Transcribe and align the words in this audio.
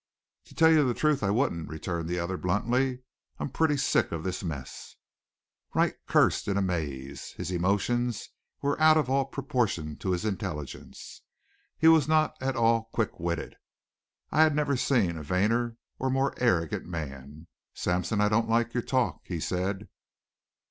"To 0.45 0.55
tell 0.55 0.71
you 0.71 0.83
the 0.83 0.95
truth 0.95 1.21
I 1.21 1.29
wouldn't," 1.29 1.69
returned 1.69 2.09
the 2.09 2.17
other 2.17 2.35
bluntly. 2.35 3.03
"I'm 3.37 3.49
pretty 3.51 3.77
sick 3.77 4.11
of 4.11 4.23
this 4.23 4.43
mess." 4.43 4.95
Wright 5.75 5.93
cursed 6.07 6.47
in 6.47 6.57
amaze. 6.57 7.33
His 7.33 7.51
emotions 7.51 8.29
were 8.63 8.81
out 8.81 8.97
of 8.97 9.11
all 9.11 9.25
proportion 9.25 9.95
to 9.97 10.09
his 10.09 10.25
intelligence. 10.25 11.21
He 11.77 11.87
was 11.87 12.07
not 12.07 12.35
at 12.41 12.55
all 12.55 12.85
quick 12.91 13.19
witted. 13.19 13.57
I 14.31 14.41
had 14.41 14.55
never 14.55 14.75
seen 14.75 15.17
a 15.19 15.23
vainer 15.23 15.77
or 15.99 16.09
more 16.09 16.33
arrogant 16.39 16.87
man. 16.87 17.45
"Sampson, 17.75 18.21
I 18.21 18.27
don't 18.29 18.49
like 18.49 18.73
your 18.73 18.81
talk," 18.81 19.21
he 19.25 19.39
said. 19.39 19.87